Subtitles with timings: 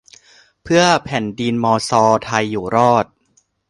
[0.63, 3.05] เพื่อแผ่นดินมอซอไทยอยู่รอด